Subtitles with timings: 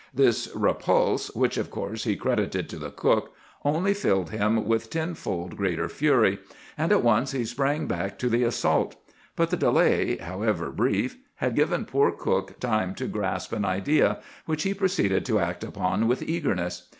[0.15, 6.39] "This repulse—which, of course, he credited to the cook—only filled him with tenfold greater fury,
[6.75, 8.95] and at once he sprang back to the assault;
[9.35, 14.17] but the delay, however brief, had given poor cook time to grasp an idea,
[14.47, 16.89] which he proceeded to act upon with eagerness.